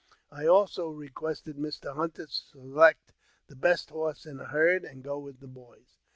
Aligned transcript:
I 0.31 0.47
also 0.47 0.89
requested 0.89 1.57
Mr. 1.57 1.93
Hunter 1.93 2.25
to 2.25 2.31
select 2.33 3.13
the 3.45 3.55
best 3.55 3.91
horse 3.91 4.25
in 4.25 4.37
the 4.37 4.45
herd, 4.45 4.83
and 4.83 5.03
go 5.03 5.19
with 5.19 5.41
the 5.41 5.47
boys. 5.47 5.99